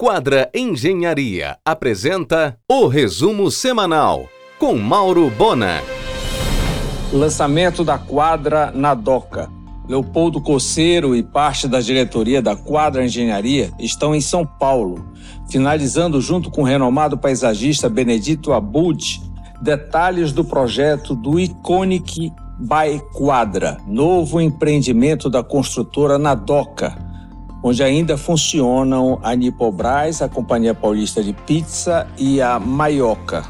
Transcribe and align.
Quadra 0.00 0.48
Engenharia 0.54 1.56
apresenta 1.64 2.56
o 2.70 2.86
resumo 2.86 3.50
semanal 3.50 4.28
com 4.56 4.78
Mauro 4.78 5.28
Bona. 5.28 5.82
Lançamento 7.12 7.82
da 7.82 7.98
quadra 7.98 8.70
na 8.70 8.94
Doca. 8.94 9.50
Leopoldo 9.88 10.40
Coceiro 10.40 11.16
e 11.16 11.22
parte 11.24 11.66
da 11.66 11.80
diretoria 11.80 12.40
da 12.40 12.54
Quadra 12.54 13.04
Engenharia 13.04 13.72
estão 13.76 14.14
em 14.14 14.20
São 14.20 14.46
Paulo, 14.46 15.04
finalizando 15.50 16.20
junto 16.20 16.48
com 16.48 16.62
o 16.62 16.64
renomado 16.64 17.18
paisagista 17.18 17.88
Benedito 17.88 18.52
Abud 18.52 19.20
detalhes 19.60 20.30
do 20.30 20.44
projeto 20.44 21.16
do 21.16 21.40
Iconic 21.40 22.32
by 22.60 23.02
Quadra, 23.12 23.78
novo 23.84 24.40
empreendimento 24.40 25.28
da 25.28 25.42
construtora 25.42 26.18
Nadoca, 26.18 27.07
onde 27.62 27.82
ainda 27.82 28.16
funcionam 28.16 29.18
a 29.22 29.34
Nipobras, 29.34 30.22
a 30.22 30.28
Companhia 30.28 30.74
Paulista 30.74 31.22
de 31.22 31.32
Pizza 31.32 32.06
e 32.16 32.40
a 32.40 32.58
Maioca. 32.58 33.44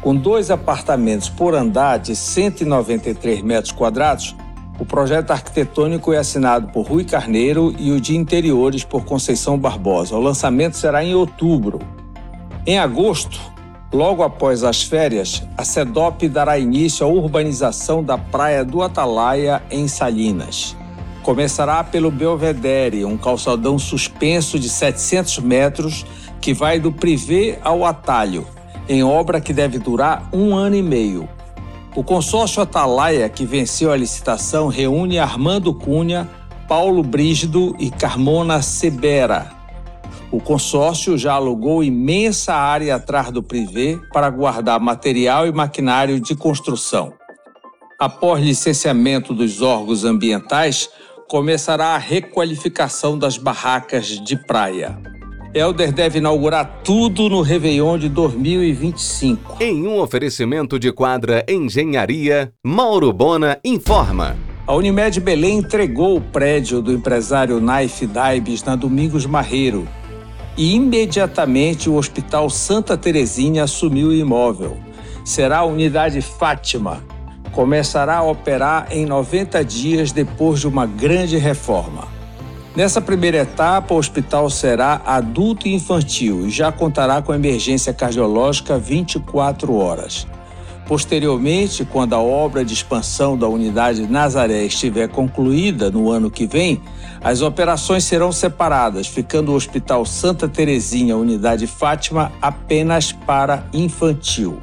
Com 0.00 0.14
dois 0.14 0.50
apartamentos 0.50 1.28
por 1.28 1.54
andar 1.54 1.98
de 1.98 2.14
193 2.14 3.42
metros 3.42 3.72
quadrados, 3.72 4.36
o 4.78 4.84
projeto 4.84 5.30
arquitetônico 5.30 6.12
é 6.12 6.18
assinado 6.18 6.68
por 6.68 6.86
Rui 6.86 7.04
Carneiro 7.04 7.74
e 7.78 7.90
o 7.90 8.00
de 8.00 8.14
interiores 8.14 8.84
por 8.84 9.04
Conceição 9.04 9.58
Barbosa. 9.58 10.14
O 10.14 10.20
lançamento 10.20 10.76
será 10.76 11.02
em 11.02 11.14
outubro. 11.14 11.80
Em 12.66 12.78
agosto, 12.78 13.40
logo 13.92 14.22
após 14.22 14.62
as 14.62 14.82
férias, 14.82 15.42
a 15.56 15.64
SEDOP 15.64 16.28
dará 16.28 16.58
início 16.58 17.06
à 17.06 17.08
urbanização 17.08 18.02
da 18.02 18.18
Praia 18.18 18.64
do 18.64 18.82
Atalaia, 18.82 19.62
em 19.70 19.88
Salinas. 19.88 20.76
Começará 21.26 21.82
pelo 21.82 22.08
Belvedere, 22.08 23.04
um 23.04 23.16
calçadão 23.16 23.80
suspenso 23.80 24.60
de 24.60 24.68
700 24.68 25.40
metros 25.40 26.06
que 26.40 26.54
vai 26.54 26.78
do 26.78 26.92
Privé 26.92 27.58
ao 27.64 27.84
Atalho, 27.84 28.46
em 28.88 29.02
obra 29.02 29.40
que 29.40 29.52
deve 29.52 29.76
durar 29.76 30.30
um 30.32 30.54
ano 30.54 30.76
e 30.76 30.82
meio. 30.82 31.28
O 31.96 32.04
consórcio 32.04 32.62
Atalaia, 32.62 33.28
que 33.28 33.44
venceu 33.44 33.90
a 33.90 33.96
licitação, 33.96 34.68
reúne 34.68 35.18
Armando 35.18 35.74
Cunha, 35.74 36.30
Paulo 36.68 37.02
Brígido 37.02 37.74
e 37.76 37.90
Carmona 37.90 38.62
Sebera. 38.62 39.50
O 40.30 40.38
consórcio 40.40 41.18
já 41.18 41.32
alugou 41.32 41.82
imensa 41.82 42.54
área 42.54 42.94
atrás 42.94 43.32
do 43.32 43.42
Privé 43.42 43.98
para 44.12 44.30
guardar 44.30 44.78
material 44.78 45.44
e 45.44 45.50
maquinário 45.50 46.20
de 46.20 46.36
construção. 46.36 47.12
Após 47.98 48.40
licenciamento 48.40 49.34
dos 49.34 49.60
órgãos 49.60 50.04
ambientais, 50.04 50.88
começará 51.28 51.88
a 51.88 51.98
requalificação 51.98 53.18
das 53.18 53.36
barracas 53.36 54.06
de 54.06 54.36
praia. 54.36 54.98
Helder 55.54 55.92
deve 55.92 56.18
inaugurar 56.18 56.82
tudo 56.84 57.28
no 57.28 57.40
Réveillon 57.40 57.98
de 57.98 58.08
2025. 58.08 59.56
Em 59.62 59.86
um 59.86 59.98
oferecimento 59.98 60.78
de 60.78 60.92
quadra 60.92 61.44
Engenharia, 61.48 62.52
Mauro 62.62 63.12
Bona 63.12 63.58
informa. 63.64 64.36
A 64.66 64.74
Unimed 64.74 65.18
Belém 65.20 65.58
entregou 65.58 66.16
o 66.16 66.20
prédio 66.20 66.82
do 66.82 66.92
empresário 66.92 67.60
Naif 67.60 68.06
Daibes 68.06 68.62
na 68.64 68.76
Domingos 68.76 69.24
Marreiro 69.24 69.88
e 70.56 70.74
imediatamente 70.74 71.88
o 71.88 71.96
Hospital 71.96 72.48
Santa 72.48 72.96
Terezinha 72.96 73.64
assumiu 73.64 74.08
o 74.08 74.14
imóvel. 74.14 74.76
Será 75.24 75.58
a 75.58 75.64
unidade 75.64 76.20
Fátima, 76.20 77.02
começará 77.56 78.18
a 78.18 78.22
operar 78.22 78.88
em 78.90 79.06
90 79.06 79.64
dias 79.64 80.12
depois 80.12 80.60
de 80.60 80.68
uma 80.68 80.84
grande 80.84 81.38
reforma. 81.38 82.06
Nessa 82.76 83.00
primeira 83.00 83.38
etapa, 83.38 83.94
o 83.94 83.96
hospital 83.96 84.50
será 84.50 85.00
adulto 85.06 85.66
e 85.66 85.72
infantil 85.72 86.46
e 86.46 86.50
já 86.50 86.70
contará 86.70 87.22
com 87.22 87.32
emergência 87.32 87.94
cardiológica 87.94 88.78
24 88.78 89.74
horas. 89.74 90.26
Posteriormente, 90.86 91.82
quando 91.86 92.12
a 92.12 92.20
obra 92.20 92.62
de 92.62 92.74
expansão 92.74 93.38
da 93.38 93.48
unidade 93.48 94.06
Nazaré 94.06 94.62
estiver 94.64 95.08
concluída 95.08 95.90
no 95.90 96.10
ano 96.10 96.30
que 96.30 96.46
vem, 96.46 96.82
as 97.24 97.40
operações 97.40 98.04
serão 98.04 98.32
separadas, 98.32 99.06
ficando 99.06 99.52
o 99.52 99.54
Hospital 99.54 100.04
Santa 100.04 100.46
Terezinha, 100.46 101.16
unidade 101.16 101.66
Fátima, 101.66 102.30
apenas 102.42 103.12
para 103.12 103.64
infantil. 103.72 104.60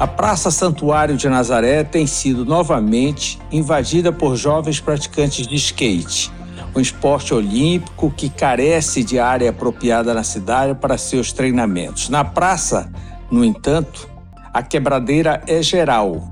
A 0.00 0.06
Praça 0.06 0.52
Santuário 0.52 1.16
de 1.16 1.28
Nazaré 1.28 1.82
tem 1.82 2.06
sido 2.06 2.44
novamente 2.44 3.36
invadida 3.50 4.12
por 4.12 4.36
jovens 4.36 4.78
praticantes 4.78 5.44
de 5.44 5.56
skate, 5.56 6.30
um 6.72 6.78
esporte 6.78 7.34
olímpico 7.34 8.08
que 8.16 8.28
carece 8.28 9.02
de 9.02 9.18
área 9.18 9.50
apropriada 9.50 10.14
na 10.14 10.22
cidade 10.22 10.76
para 10.76 10.96
seus 10.96 11.32
treinamentos. 11.32 12.08
Na 12.10 12.22
praça, 12.24 12.92
no 13.28 13.44
entanto, 13.44 14.08
a 14.54 14.62
quebradeira 14.62 15.42
é 15.48 15.60
geral 15.64 16.22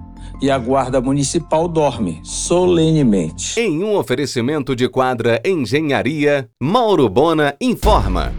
e 0.40 0.48
a 0.48 0.56
Guarda 0.58 1.00
Municipal 1.00 1.66
dorme 1.66 2.20
solenemente. 2.22 3.58
Em 3.58 3.82
um 3.82 3.96
oferecimento 3.96 4.76
de 4.76 4.88
quadra 4.88 5.42
Engenharia, 5.44 6.48
Mauro 6.62 7.08
Bona 7.08 7.56
informa 7.60 8.32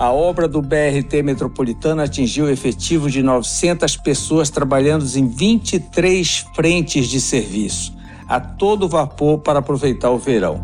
a 0.00 0.10
obra 0.10 0.48
do 0.48 0.62
BRT 0.62 1.22
Metropolitano 1.22 2.00
atingiu 2.00 2.46
o 2.46 2.48
efetivo 2.48 3.10
de 3.10 3.22
900 3.22 3.98
pessoas 3.98 4.48
trabalhando 4.48 5.04
em 5.14 5.28
23 5.28 6.46
frentes 6.54 7.06
de 7.06 7.20
serviço, 7.20 7.94
a 8.26 8.40
todo 8.40 8.88
vapor 8.88 9.40
para 9.40 9.58
aproveitar 9.58 10.08
o 10.08 10.16
verão. 10.16 10.58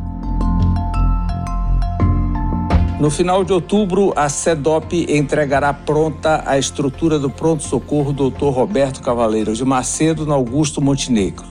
No 2.99 3.11
final 3.11 3.45
de 3.45 3.53
outubro, 3.53 4.11
a 4.17 4.27
SEDOP 4.31 5.07
entregará 5.07 5.75
pronta 5.75 6.43
a 6.47 6.59
estrutura 6.59 7.19
do 7.19 7.29
pronto-socorro 7.29 8.15
Dr. 8.15 8.47
Roberto 8.47 9.03
Cavaleiro 9.03 9.53
de 9.53 9.67
Macedo 9.67 10.25
no 10.25 10.33
Augusto 10.33 10.81
Montenegro. 10.81 11.45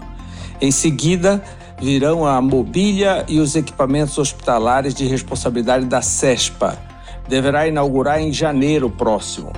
Em 0.59 0.71
seguida, 0.71 1.39
virão 1.79 2.25
a 2.25 2.41
mobília 2.41 3.23
e 3.27 3.39
os 3.39 3.55
equipamentos 3.55 4.17
hospitalares 4.17 4.95
de 4.95 5.05
responsabilidade 5.05 5.85
da 5.85 6.01
CESPA, 6.01 6.79
deverá 7.27 7.67
inaugurar 7.67 8.21
em 8.21 8.31
janeiro 8.31 8.89
próximo. 8.89 9.51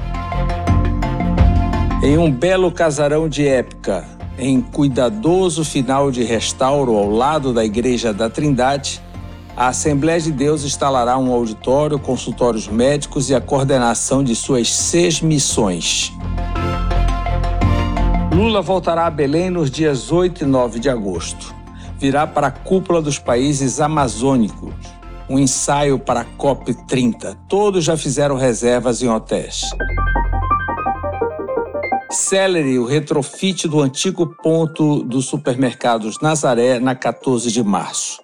Em 2.01 2.17
um 2.17 2.31
belo 2.31 2.71
casarão 2.71 3.27
de 3.27 3.47
época, 3.47 4.05
em 4.37 4.61
cuidadoso 4.61 5.65
final 5.65 6.11
de 6.11 6.23
restauro 6.23 6.95
ao 6.95 7.09
lado 7.09 7.53
da 7.53 7.65
Igreja 7.65 8.13
da 8.13 8.29
Trindade, 8.29 9.01
a 9.55 9.69
Assembleia 9.69 10.21
de 10.21 10.31
Deus 10.31 10.63
instalará 10.63 11.17
um 11.17 11.31
auditório, 11.31 11.97
consultórios 11.97 12.67
médicos 12.67 13.29
e 13.31 13.35
a 13.35 13.41
coordenação 13.41 14.23
de 14.23 14.35
suas 14.35 14.71
seis 14.71 15.19
missões. 15.19 16.13
Lula 18.31 18.61
voltará 18.61 19.07
a 19.07 19.09
Belém 19.09 19.49
nos 19.49 19.71
dias 19.71 20.11
8 20.11 20.43
e 20.43 20.45
9 20.45 20.79
de 20.79 20.89
agosto. 20.91 21.55
Virá 21.97 22.27
para 22.27 22.47
a 22.47 22.51
cúpula 22.51 23.01
dos 23.01 23.17
países 23.17 23.81
amazônicos 23.81 24.96
um 25.29 25.37
ensaio 25.37 25.99
para 25.99 26.21
a 26.21 26.25
COP30. 26.25 27.37
Todos 27.47 27.83
já 27.83 27.97
fizeram 27.97 28.35
reservas 28.35 29.01
em 29.01 29.09
hotéis. 29.09 29.61
Celery, 32.09 32.79
o 32.79 32.85
retrofit 32.85 33.67
do 33.67 33.81
antigo 33.81 34.25
ponto 34.41 35.03
dos 35.03 35.25
supermercados 35.25 36.19
Nazaré 36.21 36.79
na 36.79 36.95
14 36.95 37.51
de 37.51 37.63
março. 37.63 38.21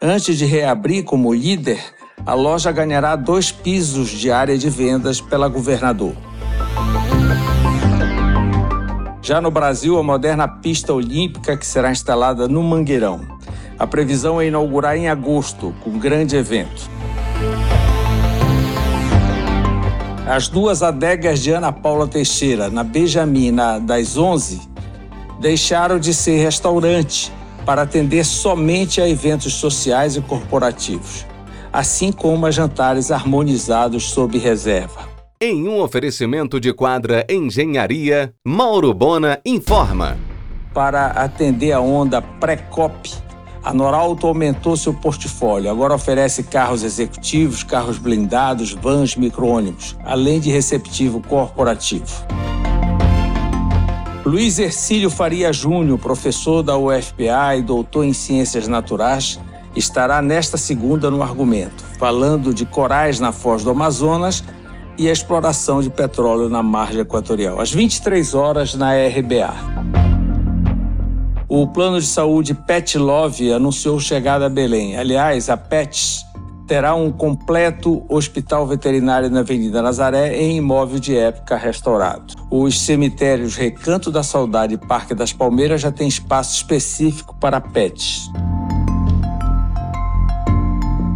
Antes 0.00 0.38
de 0.38 0.44
reabrir 0.44 1.04
como 1.04 1.34
líder, 1.34 1.82
a 2.24 2.34
loja 2.34 2.70
ganhará 2.70 3.16
dois 3.16 3.50
pisos 3.50 4.10
de 4.10 4.30
área 4.30 4.56
de 4.56 4.70
vendas 4.70 5.20
pela 5.20 5.48
governador. 5.48 6.14
Já 9.20 9.40
no 9.40 9.50
Brasil, 9.50 9.98
a 9.98 10.02
moderna 10.02 10.46
pista 10.46 10.92
olímpica 10.92 11.56
que 11.56 11.66
será 11.66 11.90
instalada 11.90 12.46
no 12.46 12.62
Mangueirão. 12.62 13.33
A 13.78 13.86
previsão 13.86 14.40
é 14.40 14.46
inaugurar 14.46 14.96
em 14.96 15.08
agosto, 15.08 15.74
com 15.82 15.90
um 15.90 15.98
grande 15.98 16.36
evento. 16.36 16.88
As 20.26 20.48
duas 20.48 20.82
adegas 20.82 21.40
de 21.40 21.50
Ana 21.50 21.72
Paula 21.72 22.06
Teixeira, 22.06 22.70
na 22.70 22.82
Benjamin, 22.84 23.50
na, 23.50 23.78
das 23.78 24.16
11, 24.16 24.60
deixaram 25.40 25.98
de 25.98 26.14
ser 26.14 26.42
restaurante 26.42 27.32
para 27.66 27.82
atender 27.82 28.24
somente 28.24 29.00
a 29.00 29.08
eventos 29.08 29.54
sociais 29.54 30.16
e 30.16 30.20
corporativos, 30.20 31.26
assim 31.72 32.12
como 32.12 32.46
a 32.46 32.50
jantares 32.50 33.10
harmonizados 33.10 34.10
sob 34.10 34.38
reserva. 34.38 35.08
Em 35.40 35.68
um 35.68 35.80
oferecimento 35.80 36.60
de 36.60 36.72
quadra 36.72 37.26
Engenharia, 37.28 38.32
Mauro 38.46 38.94
Bona 38.94 39.40
informa. 39.44 40.16
Para 40.72 41.08
atender 41.08 41.72
a 41.72 41.80
onda 41.80 42.22
pré-COP, 42.22 43.23
a 43.64 43.72
Norauto 43.72 44.26
aumentou 44.26 44.76
seu 44.76 44.92
portfólio. 44.92 45.70
Agora 45.70 45.94
oferece 45.94 46.42
carros 46.42 46.82
executivos, 46.82 47.62
carros 47.62 47.96
blindados, 47.96 48.72
vans, 48.72 49.16
micro-ônibus, 49.16 49.96
além 50.04 50.38
de 50.38 50.50
receptivo 50.50 51.20
corporativo. 51.20 52.04
Luiz 54.24 54.58
Ercílio 54.58 55.10
Faria 55.10 55.52
Júnior, 55.52 55.98
professor 55.98 56.62
da 56.62 56.76
UFPA 56.76 57.56
e 57.56 57.62
doutor 57.62 58.04
em 58.04 58.12
Ciências 58.12 58.68
Naturais, 58.68 59.40
estará 59.74 60.20
nesta 60.20 60.56
segunda 60.56 61.10
no 61.10 61.22
argumento, 61.22 61.84
falando 61.98 62.52
de 62.52 62.64
corais 62.66 63.18
na 63.18 63.32
foz 63.32 63.64
do 63.64 63.70
Amazonas 63.70 64.44
e 64.96 65.08
a 65.08 65.12
exploração 65.12 65.82
de 65.82 65.90
petróleo 65.90 66.48
na 66.48 66.62
margem 66.62 67.00
equatorial, 67.00 67.60
às 67.60 67.72
23 67.72 68.34
horas 68.34 68.74
na 68.74 68.92
RBA. 68.92 69.93
O 71.56 71.68
plano 71.68 72.00
de 72.00 72.06
saúde 72.08 72.52
Pet 72.52 72.98
Love 72.98 73.52
anunciou 73.52 74.00
chegada 74.00 74.46
a 74.46 74.48
Belém. 74.48 74.96
Aliás, 74.96 75.48
a 75.48 75.56
Pets 75.56 76.26
terá 76.66 76.96
um 76.96 77.12
completo 77.12 78.04
hospital 78.08 78.66
veterinário 78.66 79.30
na 79.30 79.38
Avenida 79.38 79.80
Nazaré 79.80 80.36
em 80.36 80.56
imóvel 80.56 80.98
de 80.98 81.16
época 81.16 81.56
restaurado. 81.56 82.34
Os 82.50 82.80
cemitérios 82.80 83.54
Recanto 83.54 84.10
da 84.10 84.24
Saudade 84.24 84.74
e 84.74 84.78
Parque 84.78 85.14
das 85.14 85.32
Palmeiras 85.32 85.80
já 85.80 85.92
têm 85.92 86.08
espaço 86.08 86.56
específico 86.56 87.36
para 87.36 87.60
pets. 87.60 88.28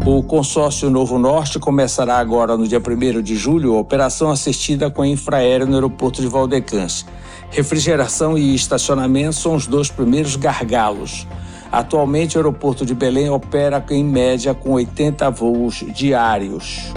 O 0.06 0.22
consórcio 0.22 0.88
Novo 0.88 1.18
Norte 1.18 1.58
começará 1.58 2.16
agora 2.16 2.56
no 2.56 2.68
dia 2.68 2.78
1 2.80 3.22
de 3.22 3.34
julho 3.34 3.74
a 3.74 3.80
operação 3.80 4.30
assistida 4.30 4.88
com 4.88 5.04
infraero 5.04 5.66
no 5.66 5.74
aeroporto 5.74 6.20
de 6.20 6.28
Valdecans. 6.28 7.04
Refrigeração 7.50 8.36
e 8.36 8.54
estacionamento 8.54 9.34
são 9.34 9.54
os 9.54 9.66
dois 9.66 9.90
primeiros 9.90 10.36
gargalos. 10.36 11.26
Atualmente, 11.70 12.36
o 12.36 12.38
aeroporto 12.38 12.84
de 12.84 12.94
Belém 12.94 13.28
opera 13.28 13.84
em 13.90 14.04
média 14.04 14.54
com 14.54 14.72
80 14.72 15.30
voos 15.30 15.84
diários. 15.94 16.92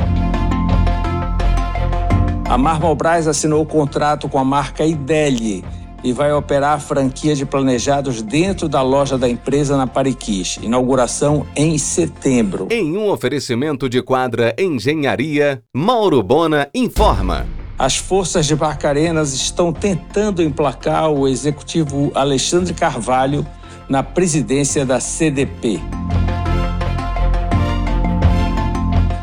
A 2.46 2.58
Marmobras 2.58 3.28
assinou 3.28 3.62
o 3.62 3.66
contrato 3.66 4.28
com 4.28 4.38
a 4.38 4.44
marca 4.44 4.86
Ideli 4.86 5.64
e 6.04 6.12
vai 6.12 6.34
operar 6.34 6.74
a 6.74 6.80
franquia 6.80 7.36
de 7.36 7.46
planejados 7.46 8.22
dentro 8.22 8.68
da 8.68 8.82
loja 8.82 9.18
da 9.18 9.30
empresa 9.30 9.78
na 9.78 9.88
Pariquis. 9.88 10.58
Inauguração 10.62 11.46
em 11.56 11.78
setembro. 11.78 12.68
Em 12.70 12.98
um 12.98 13.10
oferecimento 13.10 13.88
de 13.88 14.02
quadra 14.02 14.54
Engenharia, 14.58 15.62
Mauro 15.74 16.22
Bona 16.24 16.68
informa. 16.74 17.61
As 17.82 17.98
forças 17.98 18.46
de 18.46 18.56
Barcarenas 18.56 19.34
estão 19.34 19.74
tentando 19.74 20.44
emplacar 20.44 21.10
o 21.10 21.28
executivo 21.28 22.12
Alexandre 22.14 22.76
Carvalho 22.76 23.44
na 23.90 24.04
presidência 24.04 24.86
da 24.86 25.00
CDP. 25.00 25.80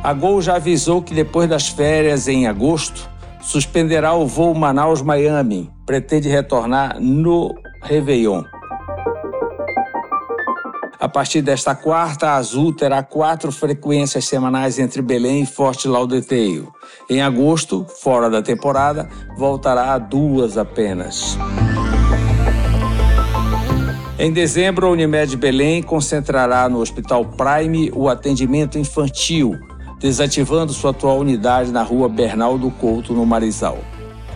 A 0.02 0.12
Gol 0.12 0.42
já 0.42 0.56
avisou 0.56 1.00
que 1.00 1.14
depois 1.14 1.48
das 1.48 1.68
férias 1.68 2.26
em 2.26 2.48
agosto 2.48 3.08
suspenderá 3.40 4.12
o 4.14 4.26
voo 4.26 4.52
Manaus-Miami. 4.56 5.70
Pretende 5.86 6.28
retornar 6.28 7.00
no 7.00 7.54
Réveillon. 7.84 8.42
A 11.08 11.10
partir 11.10 11.40
desta 11.40 11.74
quarta, 11.74 12.28
a 12.28 12.34
Azul 12.34 12.70
terá 12.70 13.02
quatro 13.02 13.50
frequências 13.50 14.26
semanais 14.26 14.78
entre 14.78 15.00
Belém 15.00 15.40
e 15.40 15.46
Forte 15.46 15.88
Laudeteio. 15.88 16.70
Em 17.08 17.22
agosto, 17.22 17.86
fora 18.02 18.28
da 18.28 18.42
temporada, 18.42 19.08
voltará 19.34 19.94
a 19.94 19.98
duas 19.98 20.58
apenas. 20.58 21.38
Em 24.18 24.30
dezembro, 24.30 24.86
a 24.86 24.90
Unimed 24.90 25.34
Belém 25.38 25.82
concentrará 25.82 26.68
no 26.68 26.78
Hospital 26.78 27.24
Prime 27.24 27.90
o 27.94 28.06
atendimento 28.10 28.78
infantil, 28.78 29.58
desativando 29.98 30.74
sua 30.74 30.90
atual 30.90 31.20
unidade 31.20 31.72
na 31.72 31.82
rua 31.82 32.10
Bernardo 32.10 32.70
Couto, 32.72 33.14
no 33.14 33.24
Marizal. 33.24 33.78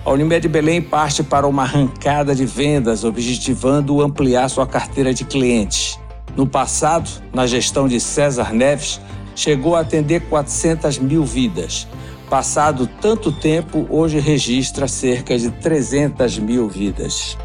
A 0.06 0.10
Unimed 0.10 0.48
Belém 0.48 0.80
parte 0.80 1.22
para 1.22 1.46
uma 1.46 1.64
arrancada 1.64 2.34
de 2.34 2.46
vendas, 2.46 3.04
objetivando 3.04 4.00
ampliar 4.00 4.48
sua 4.48 4.66
carteira 4.66 5.12
de 5.12 5.26
clientes. 5.26 6.00
No 6.36 6.46
passado, 6.46 7.08
na 7.32 7.46
gestão 7.46 7.86
de 7.86 8.00
César 8.00 8.52
Neves, 8.52 9.00
chegou 9.34 9.76
a 9.76 9.80
atender 9.80 10.20
400 10.28 10.98
mil 10.98 11.24
vidas. 11.24 11.86
Passado 12.30 12.88
tanto 13.00 13.30
tempo, 13.30 13.86
hoje 13.90 14.19
registra 14.19 14.88
cerca 14.88 15.38
de 15.38 15.50
300 15.50 16.38
mil 16.38 16.69
vidas. 16.69 17.36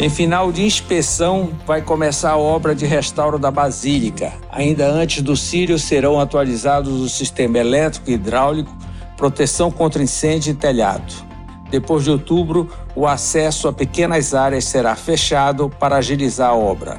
Em 0.00 0.08
final 0.08 0.52
de 0.52 0.64
inspeção, 0.64 1.50
vai 1.66 1.82
começar 1.82 2.30
a 2.30 2.38
obra 2.38 2.72
de 2.72 2.86
restauro 2.86 3.36
da 3.36 3.50
Basílica. 3.50 4.32
Ainda 4.50 4.88
antes 4.88 5.22
do 5.22 5.36
Sírio 5.36 5.76
serão 5.76 6.20
atualizados 6.20 7.00
o 7.00 7.08
sistema 7.08 7.58
elétrico 7.58 8.08
e 8.08 8.14
hidráulico, 8.14 8.74
proteção 9.16 9.72
contra 9.72 10.00
incêndio 10.00 10.52
e 10.52 10.54
telhado. 10.54 11.27
Depois 11.70 12.04
de 12.04 12.10
outubro, 12.10 12.68
o 12.94 13.06
acesso 13.06 13.68
a 13.68 13.72
pequenas 13.72 14.34
áreas 14.34 14.64
será 14.64 14.96
fechado 14.96 15.68
para 15.68 15.96
agilizar 15.96 16.50
a 16.50 16.54
obra. 16.54 16.98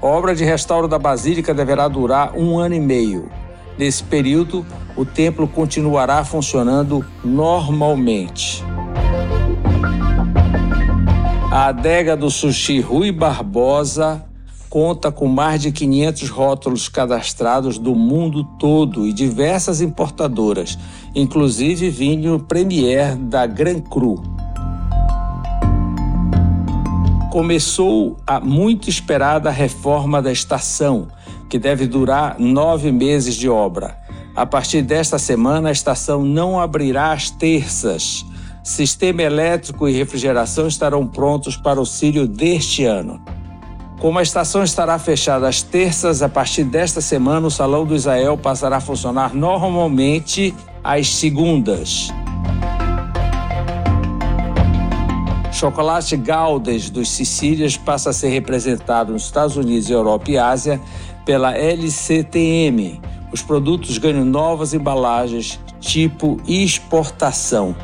A 0.00 0.06
obra 0.06 0.34
de 0.34 0.44
restauro 0.44 0.86
da 0.86 0.98
Basílica 0.98 1.52
deverá 1.52 1.88
durar 1.88 2.36
um 2.36 2.58
ano 2.58 2.74
e 2.74 2.80
meio. 2.80 3.28
Nesse 3.76 4.04
período, 4.04 4.64
o 4.96 5.04
templo 5.04 5.48
continuará 5.48 6.24
funcionando 6.24 7.04
normalmente. 7.24 8.62
A 11.50 11.66
adega 11.66 12.16
do 12.16 12.30
sushi 12.30 12.80
Rui 12.80 13.10
Barbosa 13.10 14.24
conta 14.74 15.12
com 15.12 15.28
mais 15.28 15.62
de 15.62 15.70
500 15.70 16.28
rótulos 16.30 16.88
cadastrados 16.88 17.78
do 17.78 17.94
mundo 17.94 18.42
todo 18.58 19.06
e 19.06 19.12
diversas 19.12 19.80
importadoras, 19.80 20.76
inclusive 21.14 21.88
vinho 21.90 22.40
Premier 22.40 23.14
da 23.14 23.46
Gran 23.46 23.78
Cru. 23.78 24.20
Começou 27.30 28.16
a 28.26 28.40
muito 28.40 28.90
esperada 28.90 29.48
reforma 29.48 30.20
da 30.20 30.32
estação, 30.32 31.06
que 31.48 31.56
deve 31.56 31.86
durar 31.86 32.34
nove 32.40 32.90
meses 32.90 33.36
de 33.36 33.48
obra. 33.48 33.96
A 34.34 34.44
partir 34.44 34.82
desta 34.82 35.20
semana, 35.20 35.68
a 35.68 35.72
estação 35.72 36.24
não 36.24 36.58
abrirá 36.58 37.12
às 37.12 37.30
terças 37.30 38.26
sistema 38.64 39.22
elétrico 39.22 39.86
e 39.86 39.92
refrigeração 39.92 40.66
estarão 40.66 41.06
prontos 41.06 41.56
para 41.56 41.80
o 41.80 41.86
Sírio 41.86 42.26
deste 42.26 42.84
ano. 42.84 43.22
Como 44.00 44.18
a 44.18 44.22
estação 44.22 44.62
estará 44.62 44.98
fechada 44.98 45.48
às 45.48 45.62
terças, 45.62 46.20
a 46.20 46.28
partir 46.28 46.64
desta 46.64 47.00
semana 47.00 47.46
o 47.46 47.50
Salão 47.50 47.86
do 47.86 47.94
Israel 47.94 48.36
passará 48.36 48.76
a 48.76 48.80
funcionar 48.80 49.34
normalmente 49.34 50.54
às 50.82 51.14
segundas. 51.14 52.08
Chocolate 55.52 56.16
Gaudes 56.16 56.90
dos 56.90 57.08
Sicílias 57.08 57.76
passa 57.76 58.10
a 58.10 58.12
ser 58.12 58.28
representado 58.28 59.12
nos 59.12 59.24
Estados 59.24 59.56
Unidos, 59.56 59.88
Europa 59.88 60.30
e 60.30 60.36
Ásia 60.36 60.80
pela 61.24 61.56
LCTM. 61.56 63.00
Os 63.32 63.40
produtos 63.40 63.96
ganham 63.96 64.24
novas 64.24 64.74
embalagens 64.74 65.58
tipo 65.80 66.38
exportação 66.46 67.74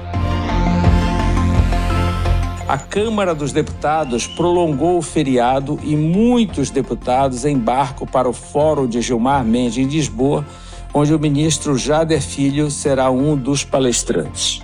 a 2.70 2.78
Câmara 2.78 3.34
dos 3.34 3.50
Deputados 3.50 4.28
prolongou 4.28 4.96
o 4.96 5.02
feriado 5.02 5.76
e 5.82 5.96
muitos 5.96 6.70
deputados 6.70 7.44
embarcam 7.44 8.06
para 8.06 8.28
o 8.28 8.32
Fórum 8.32 8.86
de 8.86 9.00
Gilmar 9.00 9.44
Mendes 9.44 9.78
em 9.78 9.88
Lisboa, 9.88 10.46
onde 10.94 11.12
o 11.12 11.18
ministro 11.18 11.76
Jader 11.76 12.22
Filho 12.22 12.70
será 12.70 13.10
um 13.10 13.36
dos 13.36 13.64
palestrantes. 13.64 14.62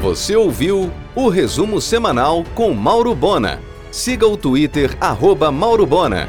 Você 0.00 0.34
ouviu 0.36 0.90
o 1.14 1.28
resumo 1.28 1.82
semanal 1.82 2.42
com 2.54 2.72
Mauro 2.72 3.14
Bona. 3.14 3.60
Siga 3.92 4.26
o 4.26 4.34
Twitter, 4.34 4.96
arroba 4.98 5.52
Mauro 5.52 5.84
Bona. 5.84 6.26